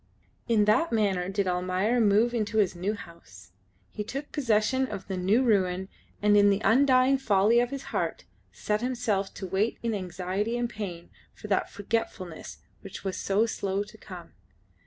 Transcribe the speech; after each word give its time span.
In 0.47 0.65
that 0.65 0.91
manner 0.91 1.29
did 1.29 1.47
Almayer 1.47 2.01
move 2.01 2.33
into 2.33 2.57
his 2.57 2.75
new 2.75 2.95
house. 2.95 3.51
He 3.91 4.03
took 4.03 4.31
possession 4.31 4.87
of 4.87 5.07
the 5.07 5.15
new 5.15 5.43
ruin, 5.43 5.89
and 6.23 6.35
in 6.35 6.49
the 6.49 6.59
undying 6.63 7.19
folly 7.19 7.59
of 7.59 7.69
his 7.69 7.83
heart 7.93 8.23
set 8.51 8.81
himself 8.81 9.31
to 9.35 9.45
wait 9.45 9.77
in 9.83 9.93
anxiety 9.93 10.57
and 10.57 10.67
pain 10.67 11.11
for 11.35 11.47
that 11.49 11.69
forgetfulness 11.69 12.57
which 12.81 13.03
was 13.03 13.15
so 13.15 13.45
slow 13.45 13.83
to 13.83 13.97
come. 13.99 14.33